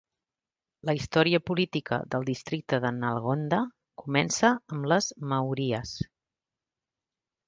[0.89, 3.59] La història política del districte de Nalgonda
[4.05, 5.93] comença amb les Mauryas.